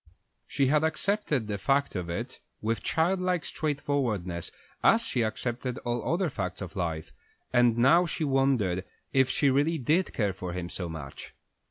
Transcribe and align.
She 0.47 0.65
had 0.65 0.83
accepted 0.83 1.45
the 1.45 1.59
fact 1.59 1.95
of 1.95 2.09
it 2.09 2.39
with 2.59 2.81
childlike 2.81 3.45
straightforwardness 3.45 4.51
as 4.83 5.05
she 5.05 5.21
accepted 5.21 5.77
all 5.85 6.11
other 6.11 6.27
facts 6.27 6.59
of 6.59 6.75
life, 6.75 7.13
and 7.53 7.77
now 7.77 8.07
she 8.07 8.23
wondered 8.23 8.83
if 9.13 9.29
she 9.29 9.51
really 9.51 9.77
did 9.77 10.11
care 10.11 10.33
for 10.33 10.53
him 10.53 10.69
so 10.69 10.89
much. 10.89 11.35